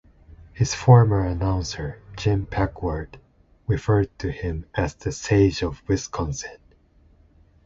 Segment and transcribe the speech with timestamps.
[0.53, 3.19] His former announcer, Jim Packard,
[3.67, 6.57] referred to him as The Sage of Wisconsin.